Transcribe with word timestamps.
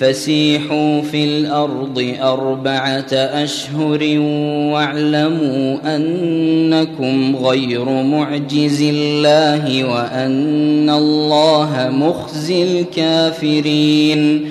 فسيحوا 0.00 1.02
في 1.02 1.24
الأرض 1.24 2.14
أربعة 2.22 3.12
أشهر 3.12 4.18
واعلموا 4.72 5.96
أنكم 5.96 7.36
غير 7.36 7.84
معجز 7.84 8.82
الله 8.82 9.84
وأن 9.84 10.90
الله 10.90 11.90
مخزي 11.92 12.62
الكافرين 12.62 14.50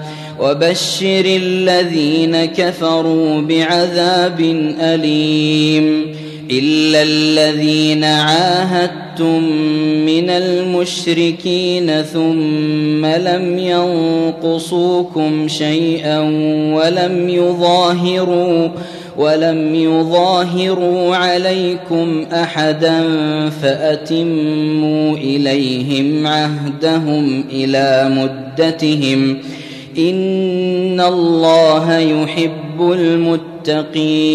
وبشر 0.41 1.25
الذين 1.25 2.45
كفروا 2.45 3.41
بعذاب 3.41 4.39
أليم 4.81 6.15
إلا 6.51 7.03
الذين 7.03 8.03
عاهدتم 8.03 9.43
من 10.05 10.29
المشركين 10.29 12.01
ثم 12.01 13.05
لم 13.05 13.59
ينقصوكم 13.59 15.47
شيئا 15.47 16.19
ولم 16.73 17.29
يظاهروا 17.29 18.69
ولم 19.17 19.75
يظاهروا 19.75 21.15
عليكم 21.15 22.25
أحدا 22.33 23.03
فأتموا 23.61 25.17
إليهم 25.17 26.27
عهدهم 26.27 27.43
إلى 27.51 28.11
مدتهم 28.17 29.37
ان 29.97 31.01
الله 31.01 31.97
يحب 31.97 32.91
المتقين 33.61 34.31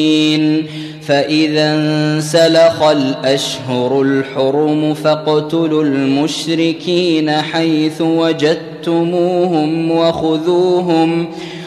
فاذا 1.03 1.75
انسلخ 1.75 2.83
الاشهر 2.83 4.03
الحرم 4.03 4.95
فاقتلوا 4.95 5.83
المشركين 5.83 7.31
حيث 7.31 8.01
وجدتموهم 8.01 9.91
وخذوهم 9.91 11.27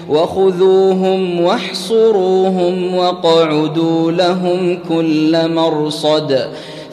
وخذوهم 0.09 1.41
واحصروهم 1.41 2.95
واقعدوا 2.95 4.11
لهم 4.11 4.79
كل 4.89 5.53
مرصد 5.53 6.47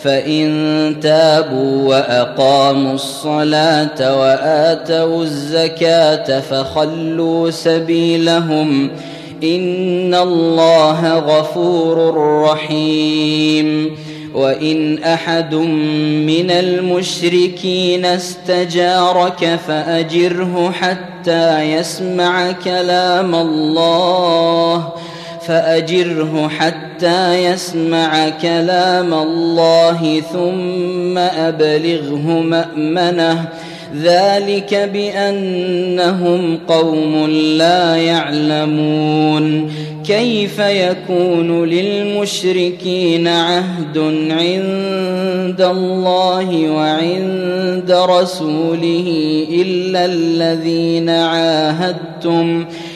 فإن 0.06 0.96
تابوا 1.02 1.88
وأقاموا 1.88 2.94
الصلاة 2.94 4.18
وآتوا 4.18 5.22
الزكاة 5.22 6.40
فخلوا 6.40 7.50
سبيلهم 7.50 8.90
إن 9.42 10.14
الله 10.14 11.18
غفور 11.18 12.14
رحيم 12.42 13.96
وإن 14.34 15.02
أحد 15.02 15.54
من 15.54 16.50
المشركين 16.50 18.04
استجارك 18.04 19.58
فأجره 19.68 20.70
حتى 20.70 21.60
يسمع 21.62 22.52
كلام 22.52 23.34
الله 23.34 24.92
فأجره 25.46 26.48
حتى 26.58 27.44
يسمع 27.44 28.28
كلام 28.28 29.14
الله 29.14 30.22
ثم 30.32 31.18
أبلغه 31.18 32.40
مأمنه. 32.40 33.48
ذلك 34.02 34.90
بأنهم 34.92 36.58
قوم 36.68 37.26
لا 37.30 37.96
يعلمون. 37.96 39.72
كيف 40.06 40.58
يكون 40.58 41.64
للمشركين 41.64 43.28
عهد 43.28 43.98
عند 44.30 45.60
الله 45.60 46.70
وعند 46.70 47.96
رسوله 48.10 49.46
إلا 49.50 50.04
الذين 50.04 51.10
عاهدتم 51.10 52.64
ۖ؟ 52.64 52.95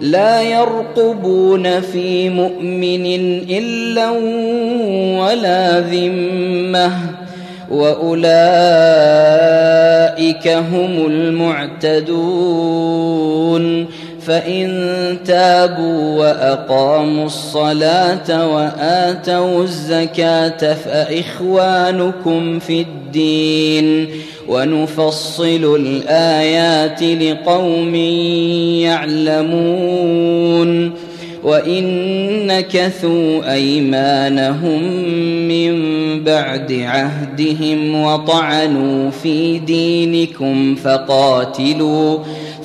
لا 0.00 0.42
يرقبون 0.42 1.80
في 1.80 2.28
مؤمن 2.28 3.06
إلا 3.50 4.10
ولا 5.20 5.80
ذمة. 5.80 6.92
وأولئك 7.70 8.18
هم 10.48 11.06
المعتدون. 11.06 12.38
فان 14.28 15.16
تابوا 15.24 16.18
واقاموا 16.18 17.26
الصلاه 17.26 18.54
واتوا 18.54 19.62
الزكاه 19.62 20.74
فاخوانكم 20.74 22.58
في 22.58 22.80
الدين 22.80 24.08
ونفصل 24.48 25.76
الايات 25.80 27.02
لقوم 27.02 27.94
يعلمون 29.44 30.92
وان 31.44 32.46
نكثوا 32.46 33.52
ايمانهم 33.52 34.82
من 35.48 35.74
بعد 36.24 36.72
عهدهم 36.72 38.02
وطعنوا 38.02 39.10
في 39.10 39.58
دينكم 39.58 40.74
فقاتلوا 40.74 42.18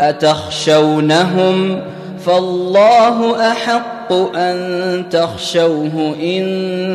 أتخشونهم 0.00 1.80
فالله 2.26 3.50
أحق 3.52 4.12
أن 4.36 5.04
تخشوه 5.10 6.14
إن 6.22 6.44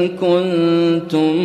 كنتم 0.07 1.35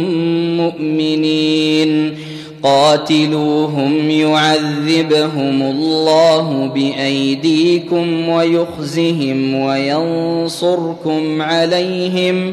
مؤمنين. 0.57 2.15
قاتلوهم 2.63 4.11
يعذبهم 4.11 5.63
الله 5.63 6.71
بأيديكم 6.75 8.29
ويخزهم 8.29 9.55
وينصركم 9.55 11.43
عليهم 11.43 12.53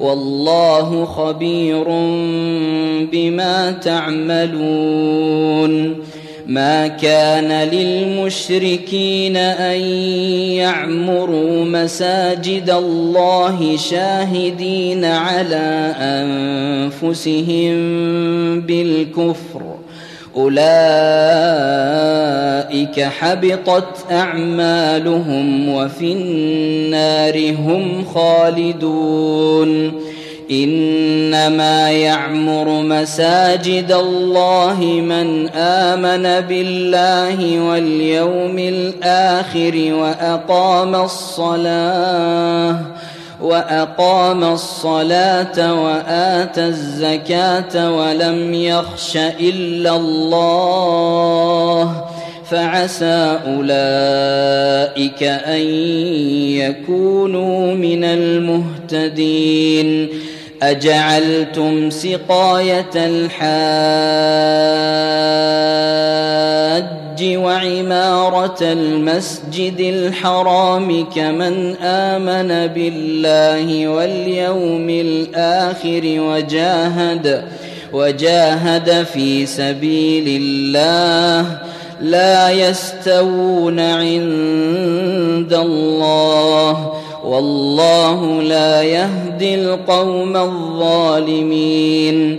والله 0.00 1.04
خبير 1.04 1.84
بما 3.12 3.70
تعملون. 3.70 5.24
ما 6.46 6.88
كان 6.88 7.68
للمشركين 7.68 9.36
أن 9.36 9.80
يعمروا 10.56 11.64
مساجد 11.64 12.70
الله 12.70 13.76
شاهدين 13.76 15.04
على 15.04 15.94
أنفسهم 17.02 17.74
بالكفر. 18.60 19.73
أولئك 20.36 20.60
حبطت 23.00 24.10
أعمالهم 24.10 25.68
وفي 25.68 26.12
النار 26.12 27.50
هم 27.50 28.04
خالدون. 28.14 29.92
إنما 30.50 31.90
يعمر 31.90 32.68
مساجد 32.68 33.92
الله 33.92 34.80
من 34.80 35.48
آمن 35.48 36.46
بالله 36.48 37.60
واليوم 37.60 38.58
الآخر 38.58 39.94
وأقام 39.94 40.94
الصلاة. 40.94 42.76
وأقام 43.44 44.44
الصلاة 44.44 45.84
وآتى 45.84 46.66
الزكاة 46.66 47.92
ولم 47.92 48.54
يخش 48.54 49.16
إلا 49.16 49.96
الله 49.96 52.04
فعسى 52.50 53.38
أولئك 53.46 55.22
أن 55.22 55.60
يكونوا 56.64 57.74
من 57.74 58.04
المهتدين. 58.04 60.08
أجعلتم 60.62 61.90
سقاية 61.90 62.90
الحاج 62.96 63.44
الحج 67.14 67.36
وعمارة 67.36 68.56
المسجد 68.62 69.80
الحرام 69.80 71.06
كمن 71.14 71.76
آمن 71.76 72.66
بالله 72.66 73.88
واليوم 73.88 74.90
الآخر 74.90 76.02
وجاهد 76.04 77.44
وجاهد 77.92 79.06
في 79.12 79.46
سبيل 79.46 80.42
الله 80.42 81.58
لا 82.00 82.50
يستوون 82.50 83.80
عند 83.80 85.54
الله 85.54 86.92
والله 87.24 88.42
لا 88.42 88.82
يهدي 88.82 89.54
القوم 89.54 90.36
الظالمين. 90.36 92.38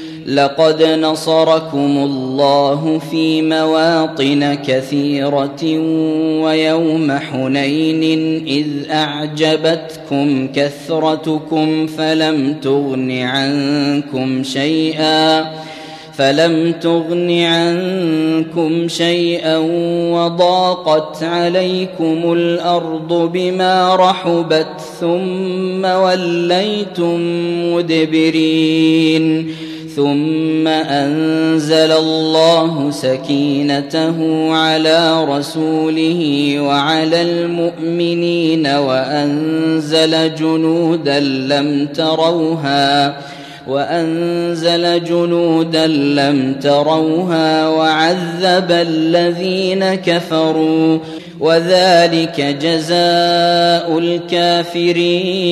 لقد 0.25 0.83
نصركم 0.83 1.97
الله 1.97 3.01
في 3.11 3.41
مواطن 3.41 4.53
كثيرة 4.53 5.63
ويوم 6.43 7.11
حنين 7.11 8.03
إذ 8.47 8.91
أعجبتكم 8.91 10.47
كثرتكم 10.55 11.87
فلم 11.87 12.53
تغن 12.61 13.11
عنكم 13.11 14.43
شيئا 14.43 15.51
فلم 16.13 16.73
تغن 16.81 17.31
عنكم 17.41 18.87
شيئا 18.87 19.57
وضاقت 20.13 21.23
عليكم 21.23 22.33
الأرض 22.33 23.31
بما 23.33 23.95
رحبت 23.95 24.81
ثم 24.99 25.85
وليتم 25.85 27.19
مدبرين 27.73 29.55
ثم 29.95 30.67
أنزل 30.67 31.91
الله 31.91 32.91
سكينته 32.91 34.17
على 34.53 35.25
رسوله 35.25 36.53
وعلى 36.59 37.21
المؤمنين 37.21 38.67
وأنزل 38.67 40.35
جنودا 40.35 41.19
لم 41.19 41.87
تروها 41.93 43.17
وأنزل 43.67 45.03
جنودا 45.03 45.87
لم 45.87 46.53
تروها 46.53 47.69
وعذب 47.69 48.71
الذين 48.71 49.95
كفروا 49.95 50.99
وذلك 51.39 52.41
جزاء 52.41 53.97
الكافرين 53.99 55.51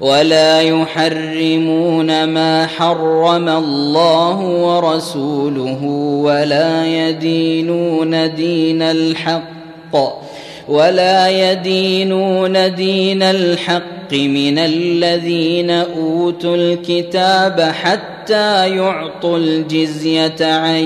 ولا 0.00 0.60
يحرمون 0.60 2.24
ما 2.24 2.66
حرم 2.66 3.48
الله 3.48 4.40
ورسوله 4.40 5.84
ولا 6.22 6.86
يدينون 6.86 8.34
دين 8.34 8.82
الحق 8.82 10.26
ولا 10.68 11.52
يدينون 11.52 12.74
دين 12.74 13.22
الحق 13.22 14.12
من 14.12 14.58
الذين 14.58 15.70
أوتوا 15.70 16.56
الكتاب 16.56 17.60
حتى 17.60 18.76
يعطوا 18.76 19.38
الجزية 19.38 20.36
عن 20.40 20.84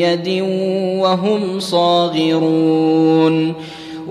يد 0.00 0.28
وهم 1.00 1.60
صاغرون 1.60 3.54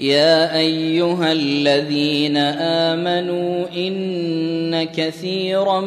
يا 0.00 0.56
أيها 0.56 1.32
الذين 1.32 2.36
آمنوا 2.86 3.66
إن 3.76 4.84
كثيرا 4.84 5.80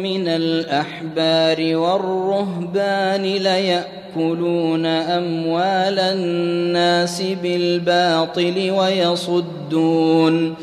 من 0.00 0.28
الأحبار 0.28 1.76
والرهبان 1.76 3.22
ليأكلون 3.22 4.86
أموال 4.86 5.98
الناس 5.98 7.22
بالباطل 7.42 8.70
ويصدون 8.70 10.54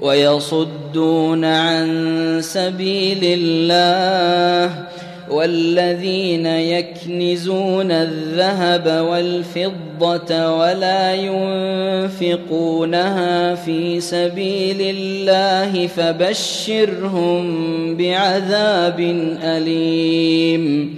ويصدون 0.00 1.44
عن 1.44 2.38
سبيل 2.42 3.20
الله 3.22 4.93
والذين 5.30 6.46
يكنزون 6.46 7.90
الذهب 7.90 9.06
والفضة 9.08 10.56
ولا 10.56 11.14
ينفقونها 12.34 13.54
في 13.54 14.00
سبيل 14.00 14.76
الله 14.80 15.86
فبشرهم 15.86 17.44
بعذاب 17.96 19.00
أليم. 19.42 20.94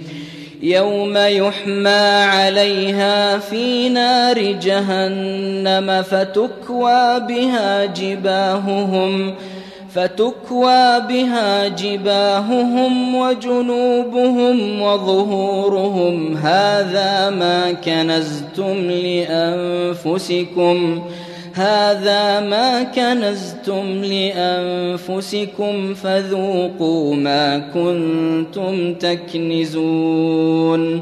يوم 0.61 1.17
يحمى 1.17 2.23
عليها 2.23 3.37
في 3.37 3.89
نار 3.89 4.41
جهنم 4.41 6.01
فتكوى 6.01 7.19
بها 7.19 7.85
جباههم 7.85 9.31
ۖ 9.31 9.33
فتكوى 9.97 11.01
بها 11.09 11.67
جباههم 11.67 13.15
وجنوبهم 13.15 14.81
وظهورهم. 14.81 16.37
هذا 16.37 17.29
ما 17.29 17.71
كنزتم 17.71 18.91
لأنفسكم. 18.91 21.01
هذا 21.53 22.39
ما 22.39 22.83
كنزتم 22.83 24.03
لأنفسكم. 24.03 25.93
فذوقوا 25.93 27.15
ما 27.15 27.57
كنتم 27.57 28.93
تكنزون. 28.93 31.01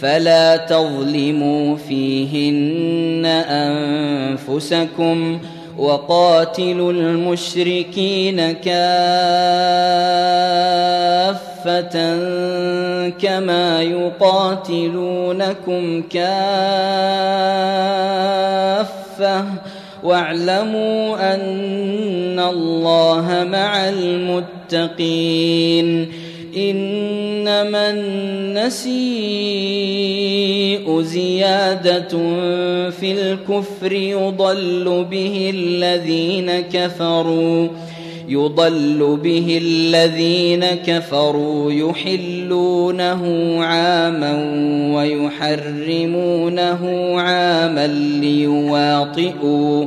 فلا 0.00 0.56
تظلموا 0.56 1.76
فيهن 1.76 3.26
أنفسكم 4.46 5.38
وقاتلوا 5.78 6.92
المشركين 6.92 8.52
كافة 8.52 8.78
كما 13.08 13.82
يقاتلونكم 13.82 15.22
كافة. 16.02 16.28
واعلموا 20.02 21.34
أن 21.34 22.40
الله 22.40 23.46
مع 23.52 23.88
المتقين. 23.88 25.48
إنما 26.58 27.90
النسيء 27.90 28.98
زيادة 31.00 32.08
في 32.90 33.12
الكفر 33.12 33.92
يضل 33.92 35.06
به 35.10 35.50
الذين 35.54 36.60
كفروا 36.60 37.68
يضل 38.28 39.18
به 39.22 39.58
الذين 39.62 40.64
كفروا 40.64 41.72
يحلونه 41.72 43.22
عاما 43.64 44.32
ويحرمونه 44.96 46.80
عاما 47.20 47.86
ليواطئوا 48.20 49.86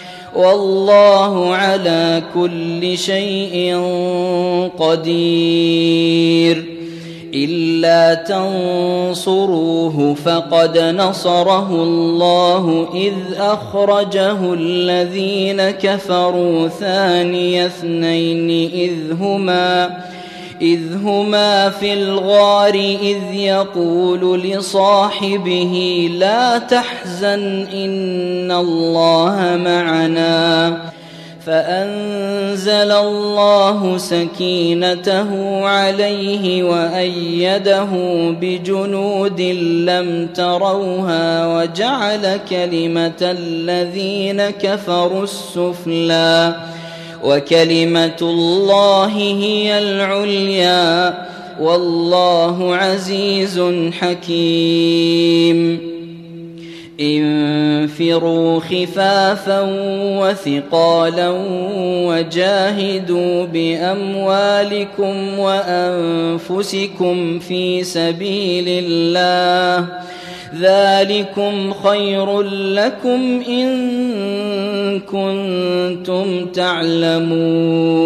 والله 0.35 1.55
على 1.55 2.23
كل 2.33 2.97
شيء 2.97 3.75
قدير. 4.79 6.81
إلا 7.33 8.13
تنصروه 8.13 10.13
فقد 10.13 10.77
نصره 10.77 11.69
الله 11.71 12.87
إذ 12.93 13.13
أخرجه 13.37 14.53
الذين 14.53 15.69
كفروا 15.69 16.67
ثاني 16.67 17.65
اثنين 17.65 18.69
إذ 18.73 19.21
هما 19.21 19.97
إذ 20.61 20.79
هما 21.03 21.69
في 21.69 21.93
الغار 21.93 22.73
إذ 23.01 23.33
يقول 23.33 24.41
لصاحبه 24.41 26.09
لا 26.17 26.57
تحزن 26.57 27.67
إن 27.73 28.51
الله 28.51 29.59
معنا. 29.65 30.77
فأنزل 31.45 32.91
الله 32.91 33.97
سكينته 33.97 35.61
عليه 35.67 36.63
وأيده 36.63 37.89
بجنود 38.41 39.41
لم 39.87 40.27
تروها 40.27 41.47
وجعل 41.47 42.39
كلمة 42.49 43.21
الذين 43.21 44.49
كفروا 44.49 45.23
السفلى. 45.23 46.55
وكلمة 47.23 48.17
الله 48.21 49.17
هي 49.17 49.79
العليا 49.79 51.17
والله 51.61 52.75
عزيز 52.75 53.61
حكيم. 53.99 55.91
انفروا 56.99 58.59
خفافا 58.59 59.61
وثقالا 60.19 61.29
وجاهدوا 62.07 63.45
بأموالكم 63.45 65.39
وأنفسكم 65.39 67.39
في 67.39 67.83
سبيل 67.83 68.65
الله. 68.67 69.87
ذلكم 70.59 71.73
خير 71.73 72.41
لكم 72.41 73.43
إن 73.47 74.99
كنتم 74.99 76.45
تعلمون. 76.45 78.01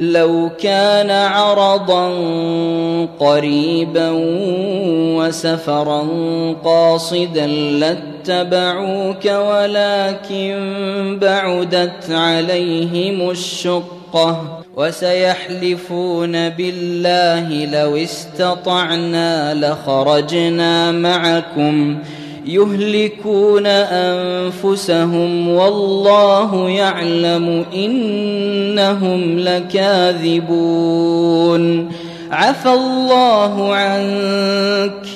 لو 0.00 0.50
كان 0.62 1.10
عرضا 1.10 2.08
قريبا 3.20 4.10
وسفرا 5.16 6.06
قاصدا 6.64 7.46
لاتبعوك 7.46 9.24
ولكن 9.24 10.54
بعدت 11.20 12.10
عليهم 12.10 13.30
الشقة. 13.30 14.63
وسيحلفون 14.76 16.48
بالله 16.48 17.64
لو 17.64 17.96
استطعنا 17.96 19.54
لخرجنا 19.54 20.92
معكم 20.92 21.98
يهلكون 22.46 23.66
أنفسهم 23.66 25.48
والله 25.48 26.70
يعلم 26.70 27.64
إنهم 27.74 29.38
لكاذبون 29.38 30.84
عفى 32.30 32.68
الله 32.68 33.74
عنك 33.74 35.06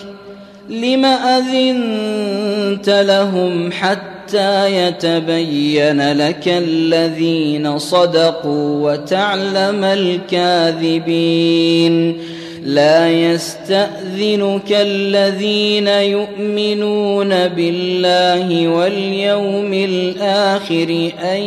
لم 0.69 1.05
أذنت 1.05 2.89
لهم 2.89 3.73
حتى 3.73 4.08
حتى 4.29 4.89
يتبين 4.89 6.13
لك 6.13 6.45
الذين 6.47 7.79
صدقوا 7.79 8.93
وتعلم 8.93 9.85
الكاذبين. 9.85 12.19
لا 12.65 13.11
يستأذنك 13.11 14.71
الذين 14.71 15.89
يؤمنون 15.89 17.49
بالله 17.49 18.69
واليوم 18.69 19.73
الآخر 19.73 21.11
أن 21.25 21.41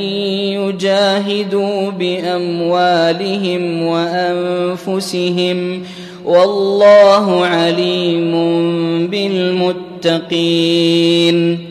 يجاهدوا 0.60 1.92
بأموالهم 1.92 3.84
وأنفسهم. 3.84 5.84
والله 6.26 7.46
عليم 7.46 8.32
بالمتقين. 9.08 11.71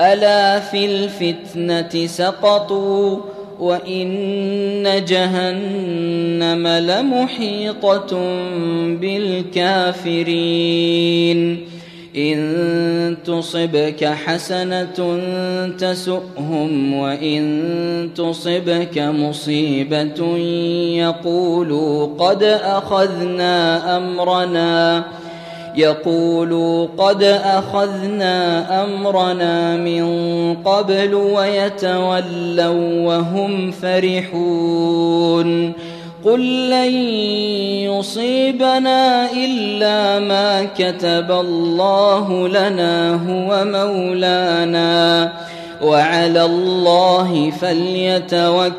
ألا 0.00 0.60
في 0.60 0.84
الفتنة 0.84 2.06
سقطوا 2.06 3.18
وإن 3.60 5.04
جهنم 5.08 6.66
لمحيطة 6.66 8.16
بالكافرين. 9.00 10.38
إن 12.16 13.16
تصبك 13.24 14.04
حسنة 14.04 15.20
تسؤهم 15.78 16.94
وإن 16.94 18.10
تصبك 18.16 18.98
مصيبة 18.98 20.36
يقولوا 20.96 22.06
قد 22.18 22.42
أخذنا 22.42 23.96
أمرنا. 23.96 25.04
يقولوا 25.76 26.86
قد 26.98 27.22
أخذنا 27.44 28.84
أمرنا 28.84 29.76
من 29.76 30.04
قبل 30.54 31.14
ويتولوا 31.14 33.06
وهم 33.06 33.70
فرحون. 33.70 35.12
قل 36.24 36.70
لن 36.70 36.94
يصيبنا 37.90 39.32
إلا 39.32 40.20
ما 40.20 40.64
كتب 40.64 41.30
الله 41.30 42.48
لنا 42.48 43.14
هو 43.14 43.64
مولانا. 43.64 45.32
وعلى 45.82 46.44
الله 46.44 47.50
فليتوكل 47.50 48.72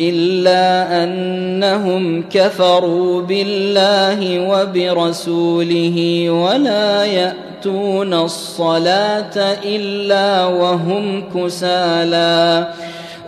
إلا 0.00 1.04
أنهم 1.04 2.24
كفروا 2.30 3.22
بالله 3.22 4.48
وبرسوله 4.48 6.26
ولا 6.30 7.04
يأتون 7.04 8.14
الصلاة 8.14 9.56
إلا 9.64 10.46
وهم 10.46 11.24
كسالى 11.34 12.68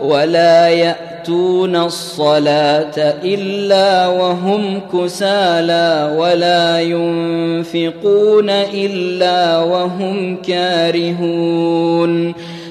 ولا 0.01 0.69
يأتون 0.69 1.75
الصلاة 1.75 2.97
إلا 3.23 4.07
وهم 4.07 4.81
كسالى 4.93 6.15
ولا 6.17 6.81
ينفقون 6.81 8.49
إلا 8.49 9.59
وهم 9.59 10.37
كارهون 10.37 12.33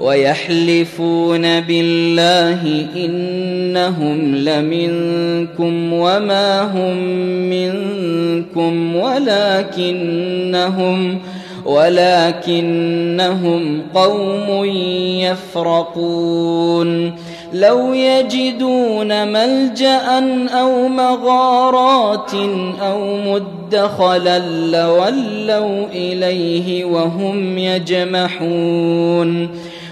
ويحلفون 0.00 1.60
بالله 1.60 2.86
إنهم 2.96 4.34
لمنكم 4.34 5.92
وما 5.92 6.62
هم 6.62 6.96
منكم 7.50 8.96
ولكنهم 8.96 10.34
ولكنهم 11.64 13.02
قوم 13.94 14.64
يفرقون 15.20 17.14
لو 17.52 17.94
يجدون 17.94 19.28
ملجأ 19.28 20.02
أو 20.60 20.88
مغارات 20.88 22.34
أو 22.82 23.16
مدخلا 23.16 24.38
لولوا 24.70 25.86
إليه 25.92 26.84
وهم 26.84 27.58
يجمحون 27.58 29.48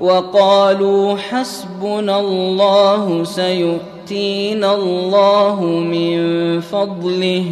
وقالوا 0.00 1.16
حسبنا 1.16 2.20
الله 2.20 3.24
سيؤتينا 3.24 4.74
الله 4.74 5.64
من 5.64 6.60
فضله 6.60 7.44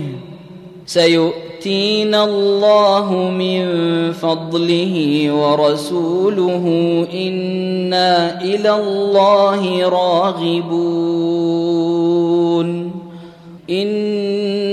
سيؤتينا 0.86 1.48
يؤتينا 1.58 2.24
الله 2.24 3.34
من 3.34 3.62
فضله 4.12 4.94
ورسوله 5.34 6.64
إنا 7.14 8.40
إلى 8.42 8.70
الله 8.70 9.88
راغبون 9.88 10.68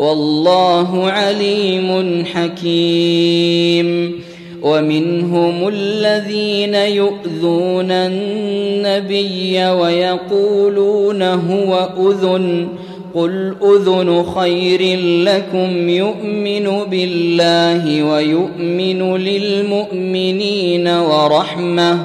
والله 0.00 1.10
عليم 1.10 2.24
حكيم. 2.24 4.20
ومنهم 4.62 5.68
الذين 5.68 6.74
يؤذون 6.74 7.90
النبي 7.90 9.66
ويقولون 9.66 11.22
هو 11.22 11.88
أذن. 11.98 12.68
قل 13.14 13.54
أذن 13.62 14.24
خير 14.34 14.98
لكم 15.00 15.88
يؤمن 15.88 16.84
بالله 16.90 18.02
ويؤمن 18.02 19.16
للمؤمنين 19.16 20.88
ورحمة 20.88 21.98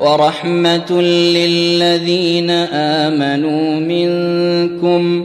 ورحمة 0.00 1.02
للذين 1.02 2.50
آمنوا 2.72 3.80
منكم. 3.80 5.24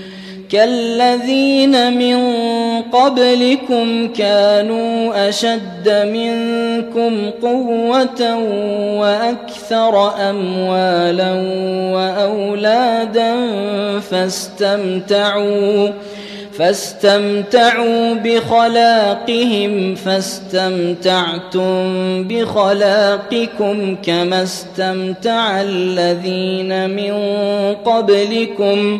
كالذين 0.51 1.97
من 1.97 2.17
قبلكم 2.81 4.07
كانوا 4.13 5.29
أشد 5.29 5.89
منكم 5.89 7.29
قوة 7.41 8.35
وأكثر 8.99 10.13
أموالا 10.29 11.33
وأولادا 11.93 13.35
فاستمتعوا 13.99 15.89
فاستمتعوا 16.53 18.13
بخلاقهم 18.13 19.95
فاستمتعتم 19.95 21.63
بخلاقكم 22.23 23.95
كما 24.03 24.43
استمتع 24.43 25.61
الذين 25.61 26.89
من 26.89 27.13
قبلكم. 27.85 28.99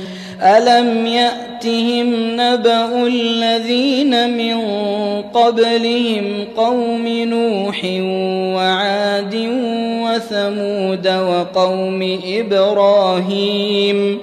ألم 0.41 1.07
يأتهم 1.07 2.41
نبأ 2.41 3.07
الذين 3.07 4.37
من 4.37 4.61
قبلهم 5.21 6.47
قوم 6.57 7.07
نوح 7.07 7.81
وعاد 8.55 9.35
وثمود 10.03 11.07
وقوم 11.07 12.19
إبراهيم 12.25 14.19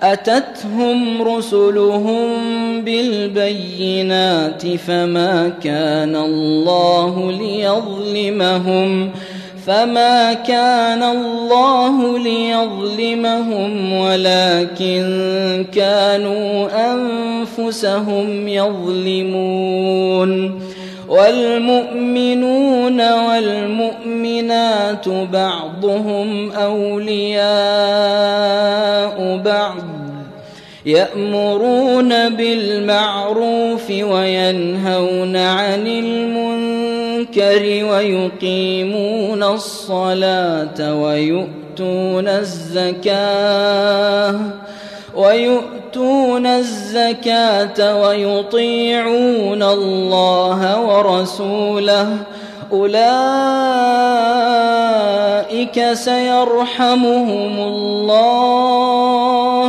أتتهم 0.03 1.21
رسلهم 1.21 2.27
بالبينات 2.81 4.67
فما 4.67 5.51
كان 5.63 6.15
الله 6.15 7.31
ليظلمهم 7.31 9.12
فما 9.67 10.33
كان 10.33 11.03
الله 11.03 12.19
ليظلمهم 12.19 13.93
ولكن 13.93 15.65
كانوا 15.73 16.67
أنفسهم 16.93 18.47
يظلمون 18.47 19.88
والمؤمنون 21.08 23.12
والمؤمنات 23.12 25.10
بعضهم 25.10 26.52
أولياء 26.52 27.48
بعض 29.46 29.84
يأمرون 30.86 32.30
بالمعروف 32.30 33.89
وينهون 33.89 35.36
عن 35.36 35.88
المنكر 35.88 37.63
ويقيمون 37.91 39.43
الصلاة 39.43 40.96
ويؤتون 40.96 42.28
الزكاة 42.28 44.39
ويؤتون 45.17 46.45
الزكاة 46.45 48.01
ويطيعون 48.01 49.63
الله 49.63 50.82
ورسوله. 50.82 52.17
أولئك 52.71 52.97
سيرحمهم 55.93 57.60
الله. 57.60 59.67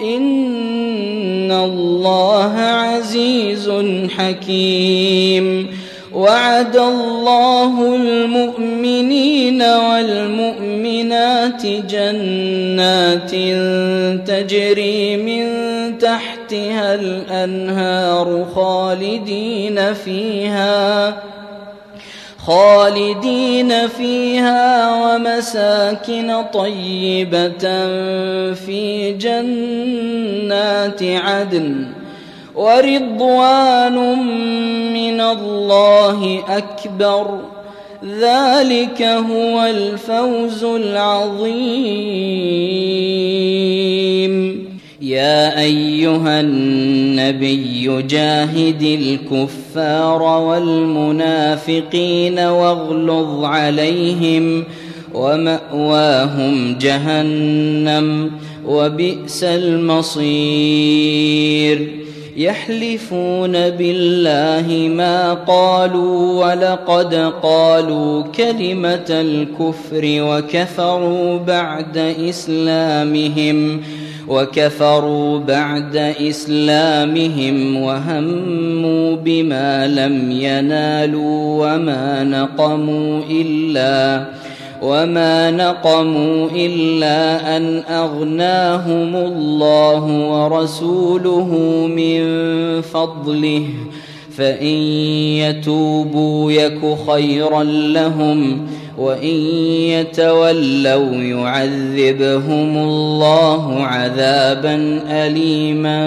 إن 0.00 1.52
الله 1.52 2.58
عزيز 2.58 3.72
حكيم. 4.18 5.75
وعد 6.16 6.76
الله 6.76 7.94
المؤمنين 7.94 9.62
والمؤمنات 9.62 11.66
جنات 11.66 13.30
تجري 14.28 15.16
من 15.16 15.44
تحتها 15.98 16.94
الأنهار 16.94 18.46
خالدين 18.54 19.94
فيها 19.94 21.16
خالدين 22.46 23.88
فيها 23.88 24.90
ومساكن 25.02 26.44
طيبة 26.52 27.64
في 28.54 29.12
جنات 29.20 31.02
عدن. 31.02 31.86
ورضوان 32.56 34.18
من 34.92 35.20
الله 35.20 36.42
أكبر. 36.48 37.38
ذلك 38.20 39.02
هو 39.02 39.62
الفوز 39.62 40.64
العظيم. 40.64 41.56
يا 45.02 45.60
أيها 45.60 46.40
النبي 46.40 48.02
جاهد 48.02 48.82
الكفار 48.82 50.22
والمنافقين 50.22 52.38
واغلظ 52.38 53.44
عليهم 53.44 54.64
ومأواهم 55.14 56.78
جهنم 56.80 58.30
وبئس 58.66 59.44
المصير. 59.44 60.26
يحلفون 62.36 63.52
بالله 63.52 64.88
ما 64.94 65.34
قالوا 65.34 66.46
ولقد 66.46 67.14
قالوا 67.42 68.22
كلمة 68.22 69.06
الكفر 69.10 70.02
وكفروا 70.04 71.38
بعد 71.38 71.98
إسلامهم 72.28 73.82
وكفروا 74.28 75.38
بعد 75.38 75.96
إسلامهم 76.20 77.76
وهموا 77.82 79.16
بما 79.16 79.86
لم 79.86 80.30
ينالوا 80.30 81.66
وما 81.66 82.24
نقموا 82.24 83.22
إلا 83.30 84.24
وما 84.82 85.50
نقموا 85.50 86.48
الا 86.54 87.56
ان 87.56 87.82
اغناهم 87.88 89.16
الله 89.16 90.04
ورسوله 90.30 91.48
من 91.86 92.22
فضله 92.82 93.66
فان 94.36 94.76
يتوبوا 95.46 96.52
يك 96.52 96.80
خيرا 97.10 97.62
لهم 97.64 98.66
وان 98.98 99.36
يتولوا 99.90 101.14
يعذبهم 101.14 102.78
الله 102.78 103.84
عذابا 103.84 105.02
اليما 105.10 105.98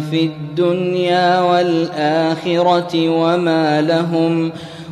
في 0.00 0.24
الدنيا 0.24 1.40
والاخره 1.40 3.08
وما 3.08 3.80
لهم 3.82 4.52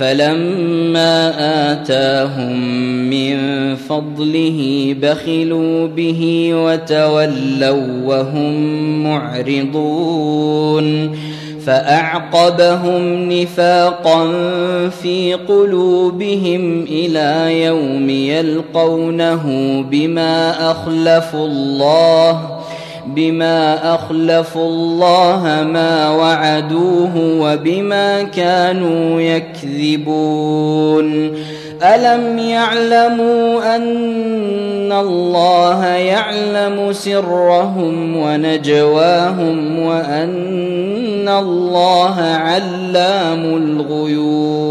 فلما 0.00 1.32
آتاهم 1.72 2.56
من 3.10 3.36
فضله 3.76 4.94
بخلوا 5.02 5.86
به 5.86 6.50
وتولوا 6.54 8.04
وهم 8.04 8.54
معرضون 9.04 10.90
فأعقبهم 11.66 13.32
نفاقا 13.32 14.28
في 14.88 15.34
قلوبهم 15.34 16.82
إلى 16.82 17.62
يوم 17.64 18.10
يلقونه 18.10 19.44
بما 19.90 20.70
أخلفوا 20.70 21.46
الله 21.46 22.59
بما 23.06 23.94
أخلفوا 23.94 24.66
الله 24.68 25.68
ما 25.72 26.10
وعدوه 26.10 27.16
وبما 27.16 28.22
كانوا 28.22 29.20
يكذبون. 29.20 31.10
ألم 31.82 32.38
يعلموا 32.38 33.76
أن 33.76 34.92
الله 34.92 35.86
يعلم 35.86 36.92
سرهم 36.92 38.16
ونجواهم 38.16 39.78
وأن 39.78 41.28
الله 41.28 42.20
علام 42.20 43.56
الغيوب؟ 43.56 44.70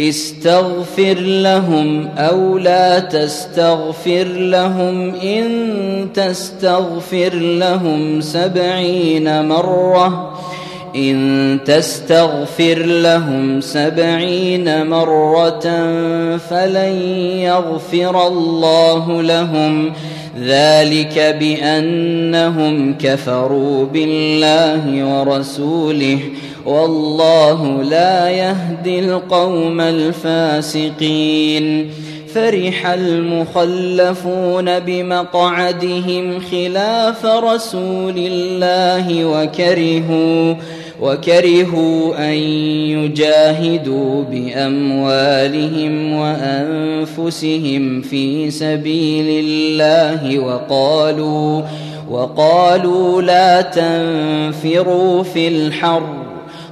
استغفر 0.00 1.14
لهم 1.20 2.08
أو 2.18 2.58
لا 2.58 2.98
تستغفر 2.98 4.24
لهم 4.24 5.14
إن 5.14 6.08
تستغفر 6.14 7.34
لهم 7.34 8.20
سبعين 8.20 9.48
مرة 9.48 10.38
إن 10.96 11.58
تستغفر 11.64 12.78
لهم 12.78 13.60
سبعين 13.60 14.86
مرة 14.86 15.60
فلن 16.38 17.00
يغفر 17.38 18.26
الله 18.26 19.22
لهم. 19.22 19.92
ذلك 20.40 21.36
بأنهم 21.40 22.94
كفروا 22.98 23.84
بالله 23.84 25.04
ورسوله 25.04 26.18
والله 26.66 27.82
لا 27.82 28.30
يهدي 28.30 28.98
القوم 28.98 29.80
الفاسقين. 29.80 31.66
فرح 32.34 32.86
المخلفون 32.86 34.78
بمقعدهم 34.78 36.40
خلاف 36.40 37.26
رسول 37.26 38.14
الله 38.16 39.24
وكرهوا 39.24 40.54
وكرهوا 41.02 42.28
أن 42.28 42.34
يجاهدوا 42.98 44.24
بأموالهم 44.30 46.12
وأنفسهم 46.12 48.00
في 48.00 48.50
سبيل 48.50 49.44
الله. 49.44 50.38
وقالوا 50.38 51.62
وقالوا 52.10 53.22
لا 53.22 53.60
تنفروا 53.60 55.22
في 55.22 55.48
الحرب 55.48 56.35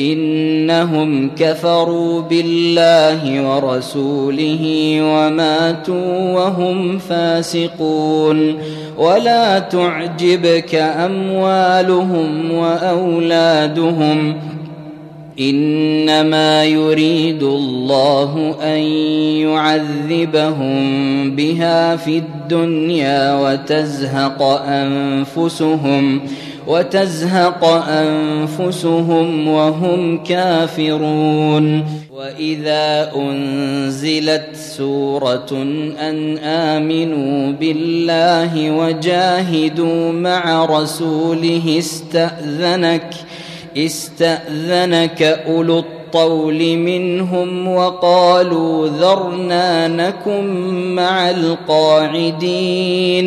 إنهم 0.00 1.30
كفروا 1.38 2.20
بالله 2.20 3.50
ورسوله 3.50 4.96
وماتوا 5.00 6.32
وهم 6.34 6.98
فاسقون. 6.98 8.58
ولا 8.98 9.58
تعجبك 9.58 10.74
أموالهم 10.74 12.52
وأولادهم. 12.52 14.34
إنما 15.40 16.64
يريد 16.64 17.42
الله 17.42 18.54
أن 18.62 18.78
يعذبهم 19.48 20.80
بها 21.36 21.96
في 21.96 22.18
الدنيا 22.18 23.34
وتزهق 23.40 24.42
أنفسهم. 24.68 26.20
وتزهق 26.70 27.64
أنفسهم 27.88 29.48
وهم 29.48 30.22
كافرون. 30.24 31.84
وإذا 32.16 33.12
أنزلت 33.16 34.48
سورة 34.76 35.52
أن 36.00 36.38
آمنوا 36.38 37.52
بالله 37.52 38.70
وجاهدوا 38.70 40.12
مع 40.12 40.64
رسوله 40.64 41.76
استأذنك 41.78 43.14
استأذنك 43.76 45.22
أولو 45.22 45.78
الطول 45.78 46.76
منهم 46.76 47.68
وقالوا 47.68 48.88
ذرنا 48.88 49.88
نكن 49.88 50.44
مع 50.94 51.30
القاعدين. 51.30 53.26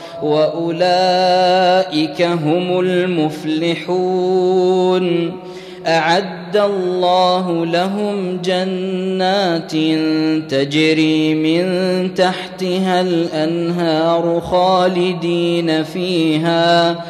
وأولئك 0.23 2.21
هم 2.21 2.79
المفلحون. 2.79 5.31
أعد 5.87 6.57
الله 6.57 7.65
لهم 7.65 8.39
جنات 8.45 9.71
تجري 10.51 11.35
من 11.35 12.13
تحتها 12.13 13.01
الأنهار 13.01 14.41
خالدين 14.41 15.83
فيها. 15.83 17.05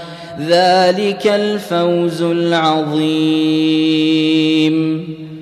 ذلك 0.48 1.28
الفوز 1.28 2.22
العظيم. 2.22 3.02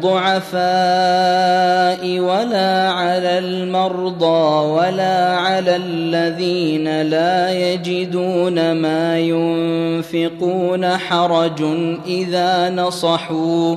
الضعفاء 0.00 0.60
ولا 2.18 2.90
على 2.90 3.38
المرضى 3.38 4.66
ولا 4.66 5.36
على 5.36 5.76
الذين 5.76 7.02
لا 7.02 7.52
يجدون 7.52 8.72
ما 8.72 9.18
ينفقون 9.18 10.96
حرج 10.96 11.62
إذا 12.06 12.70
نصحوا 12.70 13.76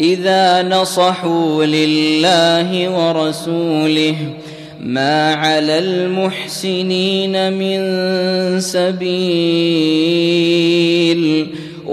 إذا 0.00 0.62
نصحوا 0.62 1.64
لله 1.64 2.88
ورسوله. 2.88 4.16
ما 4.80 5.34
على 5.34 5.78
المحسنين 5.78 7.52
من 7.52 7.80
سبيل 8.60 10.17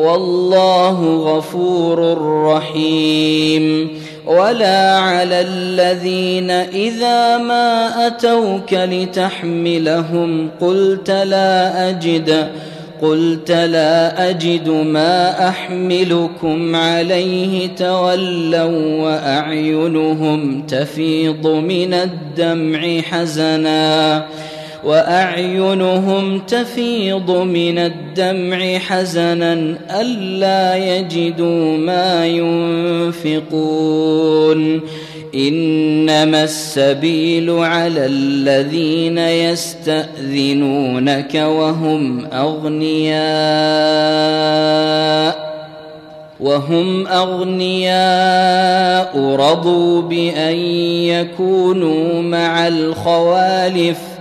والله 0.08 1.16
غفور 1.16 2.18
رحيم. 2.46 3.90
ولا 4.26 5.00
على 5.00 5.42
الذين 5.42 6.52
إذا 6.52 7.38
ما 7.38 8.08
أتوك 8.08 8.74
لتحملهم 8.74 10.50
قلت 10.62 11.12
لا 11.12 11.90
أجد 11.90 12.48
قلت 13.02 13.52
لا 13.52 14.30
أجد 14.30 14.70
ما 14.70 15.48
أحملكم 15.50 16.76
عليه 16.76 17.68
تولوا 17.68 19.02
وأعينهم 19.02 20.62
تفيض 20.62 21.48
من 21.48 21.94
الدمع 21.94 23.02
حزنا. 23.02 24.26
وأعينهم 24.86 26.40
تفيض 26.40 27.32
من 27.32 27.78
الدمع 27.78 28.78
حزنا 28.78 29.78
ألا 30.02 30.76
يجدوا 30.76 31.78
ما 31.78 32.28
ينفقون. 33.26 34.82
إنما 35.36 36.44
السبيل 36.44 37.50
على 37.50 38.06
الذين 38.06 39.18
يستأذنونك 39.18 40.56
وهم 41.36 42.26
أغنياء 42.26 43.16
وهم 46.40 47.08
أغنياء 47.08 47.96
رضوا 49.36 50.02
بأن 50.02 50.56
يكونوا 51.06 52.22
مع 52.22 52.68
الخوالف. 52.68 54.15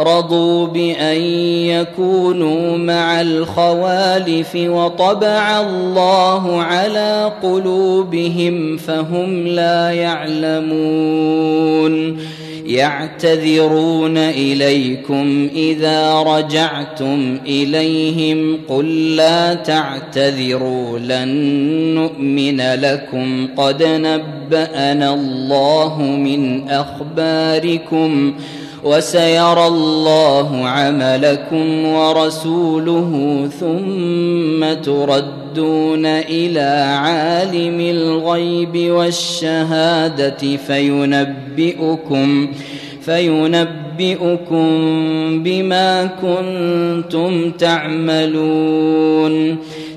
رضوا 0.00 0.66
بان 0.66 1.20
يكونوا 1.66 2.78
مع 2.78 3.20
الخوالف 3.20 4.56
وطبع 4.56 5.60
الله 5.60 6.62
على 6.62 7.32
قلوبهم 7.42 8.76
فهم 8.76 9.46
لا 9.46 9.90
يعلمون 9.90 11.40
يعتذرون 12.66 14.16
اليكم 14.16 15.48
اذا 15.54 16.14
رجعتم 16.14 17.38
اليهم 17.46 18.58
قل 18.68 19.16
لا 19.16 19.54
تعتذروا 19.54 20.98
لن 20.98 21.28
نؤمن 21.94 22.60
لكم 22.60 23.48
قد 23.56 23.82
نبانا 23.82 25.14
الله 25.14 26.02
من 26.02 26.68
اخباركم 26.68 28.34
وسيرى 28.84 29.66
الله 29.66 30.68
عملكم 30.68 31.84
ورسوله 31.84 33.10
ثم 33.60 34.72
تردون 34.82 36.06
إلى 36.06 36.94
عالم 36.98 37.80
الغيب 37.80 38.90
والشهادة 38.90 40.56
فينبئكم 40.66 42.48
فينبئكم 43.00 44.68
بما 45.42 46.08
كنتم 46.22 47.50
تعملون 47.50 49.56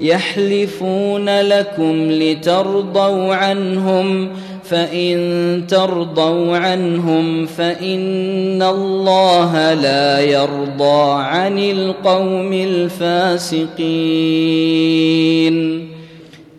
يحلفون 0.00 1.40
لكم 1.40 2.10
لترضوا 2.10 3.34
عنهم 3.34 4.30
فإن 4.64 5.64
ترضوا 5.68 6.56
عنهم 6.56 7.46
فإن 7.46 8.62
الله 8.62 9.74
لا 9.74 10.20
يرضى 10.20 11.22
عن 11.22 11.58
القوم 11.58 12.52
الفاسقين. 12.52 13.88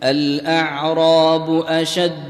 الأعراب 0.04 1.64
أشد 1.68 2.29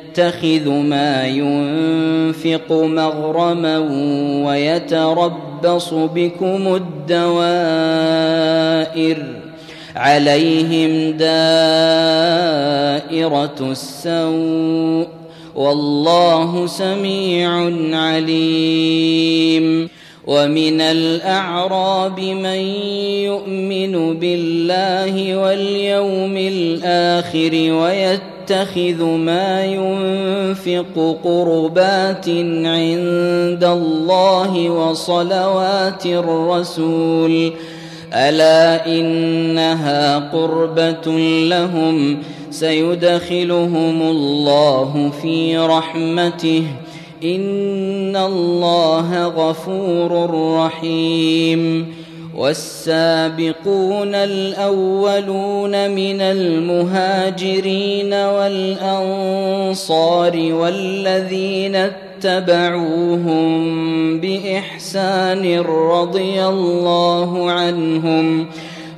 يتخذ 0.11 0.69
ما 0.69 1.27
ينفق 1.27 2.71
مغرما 2.71 3.77
ويتربص 4.45 5.93
بكم 5.93 6.75
الدوائر 7.09 7.57
عليهم 9.95 11.11
دائرة 11.11 11.31
السوء 13.61 15.07
والله 15.55 16.67
سميع 16.67 17.71
عليم 17.97 19.89
ومن 20.27 20.81
الأعراب 20.81 22.19
من 22.19 22.59
يؤمن 23.25 24.19
بالله 24.19 25.35
واليوم 25.35 26.37
الآخر 26.37 27.51
ويتبع 27.53 28.30
يتخذ 28.51 29.03
ما 29.03 29.65
ينفق 29.65 31.17
قربات 31.23 32.29
عند 32.65 33.63
الله 33.63 34.69
وصلوات 34.69 36.05
الرسول. 36.05 37.53
ألا 38.13 38.85
إنها 38.87 40.19
قربة 40.19 41.17
لهم؟ 41.47 42.17
سيدخلهم 42.49 44.01
الله 44.01 45.11
في 45.21 45.57
رحمته. 45.57 46.63
إن 47.23 48.15
الله 48.15 49.25
غفور 49.27 50.29
رحيم. 50.57 51.93
والسابقون 52.35 54.15
الأولون 54.15 55.91
من 55.91 56.21
المهاجرين 56.21 58.13
والأنصار 58.13 59.73
والذين 60.53 61.75
اتبعوهم 62.25 63.41
بإحسان 64.19 65.59
رضي 65.59 66.45
الله 66.45 67.51
عنهم 67.51 68.47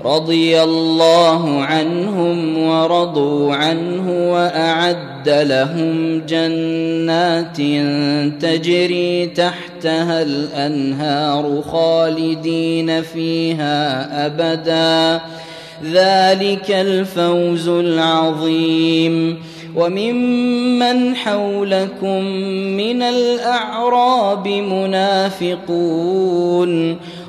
رضي 0.05 0.63
الله 0.63 1.63
عنهم 1.63 2.57
ورضوا 2.57 3.55
عنه 3.55 4.31
وأعد 4.33 5.29
لهم 5.29 6.21
جنات 6.27 7.57
تجري 8.41 9.25
تحتها 9.25 10.21
الأنهار 10.21 11.63
خالدين 11.71 13.01
فيها 13.01 14.07
أبدا. 14.25 15.21
ذلك 15.91 16.71
الفوز 16.71 17.67
العظيم. 17.67 19.37
وممن 19.75 21.15
حولكم 21.15 22.23
من 22.77 23.01
الأعراب 23.01 24.47
منافقون. 24.47 25.83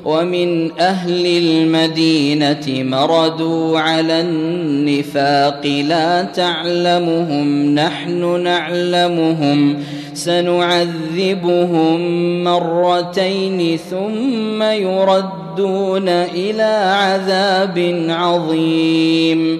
ومن 0.05 0.79
أهل 0.79 1.25
المدينة 1.25 2.65
مردوا 2.67 3.79
على 3.79 4.21
النفاق 4.21 5.65
لا 5.65 6.23
تعلمهم 6.23 7.75
نحن 7.75 8.41
نعلمهم 8.43 9.83
سنعذبهم 10.13 11.99
مرتين 12.43 13.77
ثم 13.77 14.63
يردون 14.63 16.09
إلى 16.09 16.95
عذاب 16.95 18.05
عظيم 18.09 19.59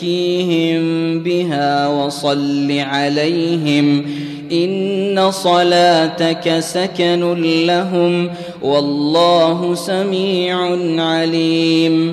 وزكيهم 0.00 1.18
بها 1.18 1.88
وصل 1.88 2.72
عليهم 2.72 4.06
إن 4.52 5.30
صلاتك 5.30 6.58
سكن 6.58 7.34
لهم 7.66 8.30
والله 8.62 9.74
سميع 9.74 10.56
عليم 11.02 12.12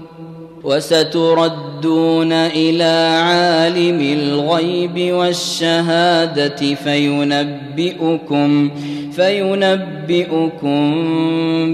وستردون 0.63 2.31
إلى 2.31 3.19
عالم 3.21 4.01
الغيب 4.19 5.13
والشهادة 5.13 6.75
فينبئكم 6.75 8.71
فينبئكم 9.15 10.95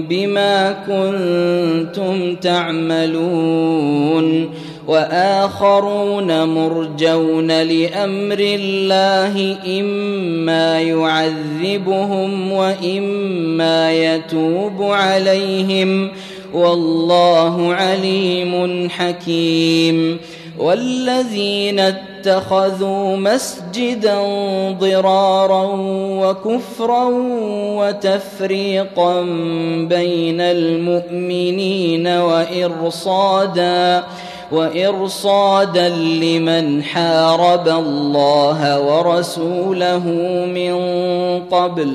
بما 0.08 0.72
كنتم 0.86 2.34
تعملون. 2.36 3.88
وآخرون 4.88 6.44
مرجون 6.44 7.62
لأمر 7.62 8.38
الله 8.40 9.56
إما 9.80 10.80
يعذبهم 10.80 12.52
وإما 12.52 13.92
يتوب 13.92 14.82
عليهم. 14.82 16.10
والله 16.54 17.74
عليم 17.74 18.88
حكيم. 18.90 20.18
والذين 20.58 21.80
اتخذوا 21.80 23.16
مسجدا 23.16 24.18
ضرارا 24.80 25.64
وكفرا 25.94 27.04
وتفريقا 27.78 29.20
بين 29.80 30.40
المؤمنين 30.40 32.06
وإرصادا 32.06 34.04
وإرصادا 34.52 35.88
لمن 35.88 36.82
حارب 36.82 37.68
الله 37.68 38.80
ورسوله 38.80 40.06
من 40.54 40.74
قبل 41.50 41.94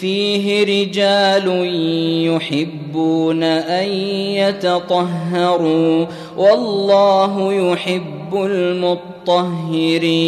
فيه 0.00 0.64
رجال 0.64 1.46
يحبون 2.26 3.42
أن 3.42 3.88
يتطهروا 4.38 6.06
والله 6.36 7.52
يحب 7.52 8.34
المطهرين. 8.34 10.26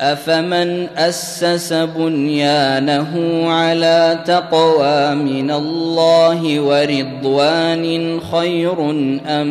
أفمن 0.00 0.86
أسس 0.96 1.72
بنيانه 1.72 3.44
على 3.50 4.24
تقوى 4.26 5.14
من 5.14 5.50
الله 5.50 6.60
ورضوان 6.60 8.20
خير 8.32 8.90
أم 9.26 9.46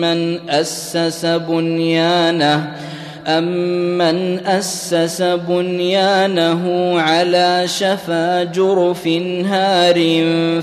من 0.00 0.50
أسس 0.50 1.26
بنيانه 1.26 2.76
أمن 3.26 4.46
أسس 4.46 5.22
بنيانه 5.22 6.94
على 7.00 7.62
شفا 7.66 8.44
جرف 8.44 9.06
هار 9.46 9.98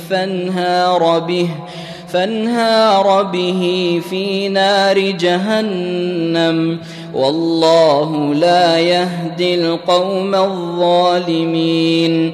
فانهار 0.09 1.19
به 1.19 1.49
فانهار 2.13 3.23
به 3.23 4.01
في 4.09 4.49
نار 4.49 4.99
جهنم. 4.99 6.79
والله 7.13 8.33
لا 8.33 8.79
يهدي 8.79 9.55
القوم 9.55 10.35
الظالمين. 10.35 12.33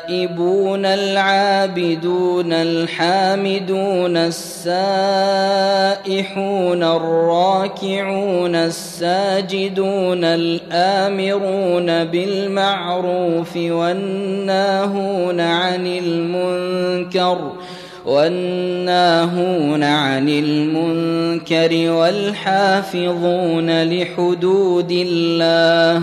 التائبون 0.00 0.86
العابدون 0.86 2.52
الحامدون 2.52 4.16
السائحون 4.16 4.72
الراكعون 6.82 8.54
الساجدون 8.54 10.24
الآمرون 10.24 12.04
بالمعروف 12.04 13.56
والناهون 13.56 15.40
عن 15.40 15.86
المنكر 15.86 17.52
والناهون 18.06 19.82
عن 19.82 20.28
المنكر 20.28 21.90
والحافظون 21.92 23.82
لحدود 23.82 24.90
الله 24.90 26.02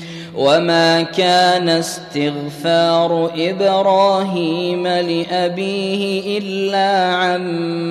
وما 0.35 1.01
كان 1.01 1.69
استغفار 1.69 3.31
إبراهيم 3.37 4.87
لابيه 4.87 6.37
الا 6.37 7.15
عن 7.15 7.43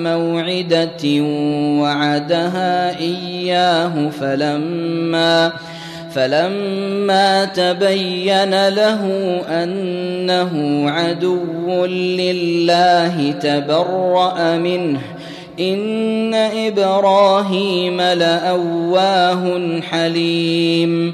موعده 0.03 1.23
وعدها 1.81 2.99
اياه 2.99 4.09
فلما 4.09 5.51
فلما 6.13 7.45
تبين 7.45 8.67
له 8.67 9.05
انه 9.49 10.83
عدو 10.89 11.85
لله 11.85 13.31
تبرا 13.31 14.57
منه 14.57 14.99
ان 15.59 16.33
إبراهيم 16.33 18.01
لاواه 18.01 19.81
حليم 19.81 21.13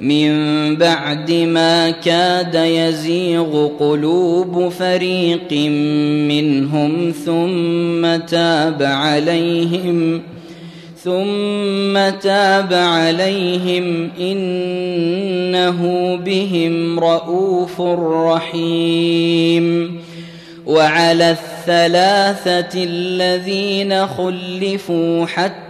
من 0.00 0.76
بعد 0.76 1.32
ما 1.32 1.90
كاد 1.90 2.54
يزيغ 2.54 3.66
قلوب 3.66 4.68
فريق 4.68 5.52
منهم 6.28 7.12
ثم 7.24 8.26
تاب 8.26 8.82
عليهم 8.82 10.22
ثم 11.04 12.18
تاب 12.20 12.72
عليهم 12.72 14.10
إنه 14.20 15.80
بهم 16.16 17.00
رءوف 17.00 17.80
رحيم. 18.30 20.00
وعلى 20.66 21.30
الثلاثة 21.30 22.84
الذين 22.84 24.06
خلفوا 24.06 25.26
حتى 25.26 25.69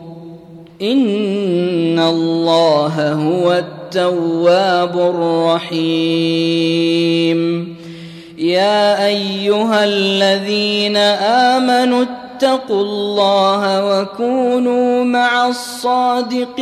ان 0.81 1.99
الله 1.99 3.13
هو 3.13 3.53
التواب 3.53 4.97
الرحيم 5.69 6.21
يا 8.37 9.07
ايها 9.07 9.85
الذين 9.85 10.97
امنوا 11.57 12.03
اتقوا 12.03 12.81
الله 12.81 14.01
وكونوا 14.01 15.03
مع 15.03 15.47
الصادقين 15.47 16.61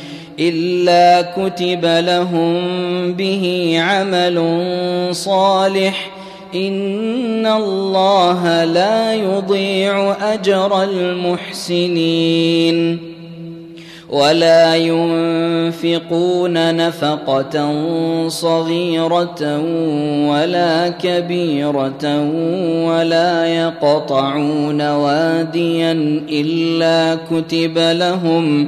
إلا 0.41 1.21
كتب 1.21 1.85
لهم 1.85 2.53
به 3.13 3.75
عمل 3.79 4.57
صالح. 5.11 6.11
إن 6.55 7.45
الله 7.45 8.63
لا 8.63 9.13
يضيع 9.13 10.15
أجر 10.33 10.83
المحسنين. 10.83 13.11
ولا 14.11 14.75
ينفقون 14.75 16.75
نفقة 16.75 17.73
صغيرة 18.27 19.61
ولا 20.27 20.89
كبيرة 20.89 22.29
ولا 22.85 23.45
يقطعون 23.45 24.89
واديا 24.89 25.91
إلا 26.29 27.17
كتب 27.31 27.77
لهم 27.77 28.67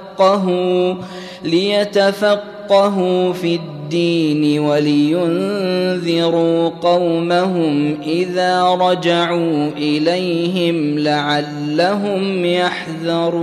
ليتفقهوا 0.21 0.95
ليتفقهوا 1.43 3.33
في 3.33 3.55
الدين 3.55 4.59
ولينذروا 4.59 6.69
قومهم 6.69 7.97
إذا 8.07 8.63
رجعوا 8.63 9.69
إليهم 9.77 10.99
لعلهم 10.99 12.45
يحذرون. 12.45 13.41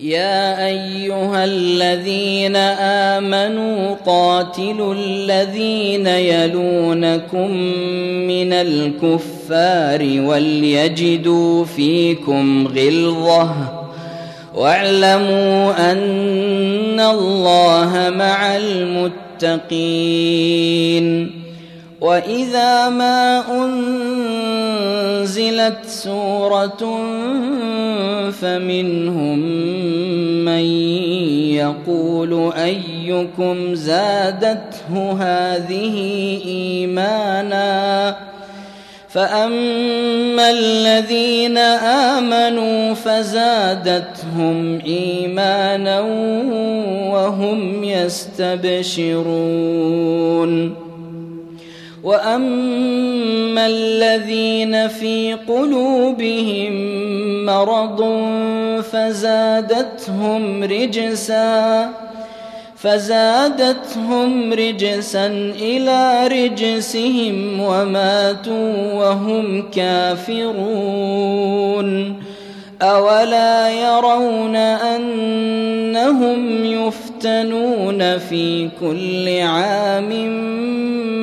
يا 0.00 0.66
أيها 0.66 1.44
الذين 1.44 2.56
آمنوا 3.16 3.94
قاتلوا 4.06 4.94
الذين 4.94 6.06
يلونكم 6.06 7.50
من 8.26 8.52
الكفار 8.52 10.20
وليجدوا 10.20 11.64
فيكم 11.64 12.66
غلظة. 12.66 13.73
واعلموا 14.54 15.92
أن 15.92 17.00
الله 17.00 18.12
مع 18.16 18.56
المتقين. 18.56 20.24
وإذا 22.00 22.88
ما 22.88 23.44
أنزلت 25.24 25.78
سورة 25.86 27.00
فمنهم 28.30 29.38
من 30.44 30.64
يقول 31.54 32.52
أيكم 32.52 33.74
زادته 33.74 35.12
هذه 35.20 35.96
إيمانا 36.46 38.33
فاما 39.14 40.50
الذين 40.50 41.58
امنوا 42.18 42.94
فزادتهم 42.94 44.80
ايمانا 44.86 46.00
وهم 47.10 47.84
يستبشرون 47.84 49.14
واما 52.02 53.66
الذين 53.66 54.88
في 54.88 55.34
قلوبهم 55.48 56.74
مرض 57.46 58.04
فزادتهم 58.82 60.64
رجسا 60.64 61.90
فزادتهم 62.84 64.52
رجسا 64.52 65.26
إلى 65.60 66.26
رجسهم 66.26 67.60
وماتوا 67.60 68.92
وهم 68.92 69.70
كافرون. 69.70 71.44
أولا 72.82 73.70
يرون 73.70 74.56
أنهم 74.56 76.64
يفتنون 76.64 78.18
في 78.18 78.68
كل 78.80 79.40
عام 79.40 80.10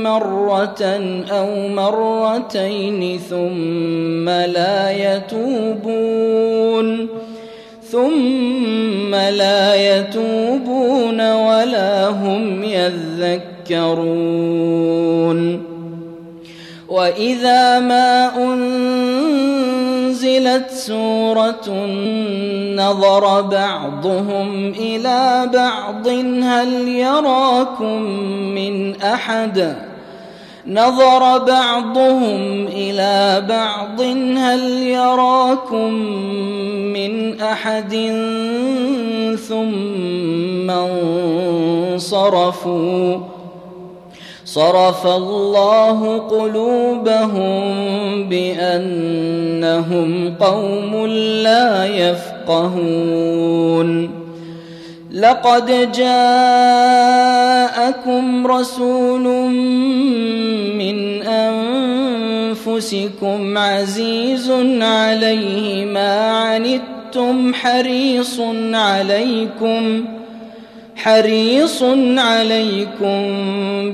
مرة 0.04 1.00
أو 1.32 1.68
مرتين 1.68 3.20
ثم 3.30 4.30
لا 4.30 5.16
يتوبون. 5.16 7.08
ثم 7.92 9.16
لا 9.16 9.76
يتوبون. 9.76 10.81
ولا 12.12 12.20
هم 12.20 12.64
يذكرون. 12.64 14.52
وإذا 16.90 17.80
ما 17.80 18.32
أنزلت 18.38 19.50
سورة 20.70 21.86
نظر 22.76 23.42
بعضهم 23.42 24.70
إلى 24.70 25.50
بعض 25.54 26.08
هل 26.44 26.88
يراكم 26.88 28.02
من 28.56 29.02
أحد؟ 29.02 29.91
نظر 30.68 31.38
بعضهم 31.38 32.68
إلى 32.68 33.46
بعض. 33.50 34.02
هل 34.38 34.84
يراكم 34.84 35.94
من 36.94 37.42
أحد؟ 37.42 37.94
ثم 39.48 40.72
انصرفوا. 41.92 43.18
صرف 44.46 45.08
الله 45.08 46.18
قلوبهم 46.18 47.64
بأنهم 48.30 50.34
قوم 50.40 51.06
لا 51.44 51.86
يفقهون. 51.86 54.21
لقد 55.14 55.92
جاءكم 55.92 56.48
رسول 58.48 59.24
من 60.78 61.22
أنفسكم 62.54 63.58
عزيز 63.58 64.52
عليه 64.82 65.86
ما 65.86 66.30
عنتم 66.32 67.54
حريص 67.54 68.40
عليكم 68.74 70.06
حريص 70.96 71.84
عليكم 72.18 73.22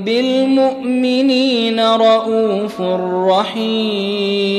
بالمؤمنين 0.04 1.80
رءوف 1.80 2.80
رحيم. 3.30 4.58